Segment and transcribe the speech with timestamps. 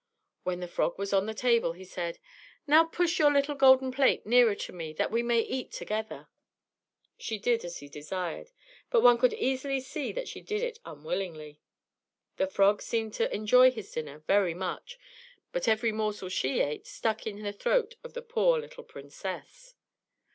[0.41, 2.17] When the frog was on the table, he said,
[2.65, 6.27] "Now push your little golden plate nearer to me, that we may eat together."
[7.19, 8.49] She did as he desired,
[8.89, 11.61] but one could easily see that she did it unwillingly.
[12.37, 14.97] The frog seemed to enjoy his dinner very much,
[15.51, 19.75] but every morsel she ate stuck in the throat of the poor little princess.